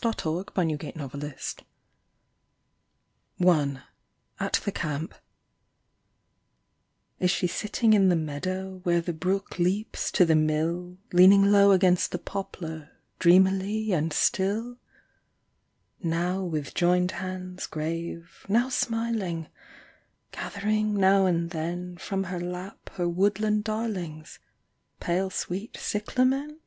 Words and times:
^^ 0.00 1.64
Is 7.18 7.30
she 7.32 7.46
sitting 7.48 7.92
in 7.94 8.08
the 8.08 8.14
meadow 8.16 8.78
Where 8.84 9.00
the 9.00 9.12
brook 9.12 9.58
leaps 9.58 10.12
to 10.12 10.24
the 10.24 10.36
mill, 10.36 10.98
Leaning 11.12 11.50
low 11.50 11.72
against 11.72 12.12
the 12.12 12.18
poplar, 12.18 12.90
Dreamily 13.18 13.90
and 13.92 14.12
still? 14.12 14.78
Now, 16.00 16.44
with 16.44 16.74
joined 16.74 17.10
hands, 17.10 17.66
grave, 17.66 18.46
now 18.48 18.68
smiling, 18.68 19.48
Gathering 20.30 20.94
now 20.94 21.26
and 21.26 21.50
then 21.50 21.96
From 21.96 22.22
her 22.22 22.38
lap 22.38 22.90
her 22.90 23.08
woodland 23.08 23.64
darlings. 23.64 24.38
Pale 25.00 25.30
sweet 25.30 25.76
cyclamen 25.76 26.60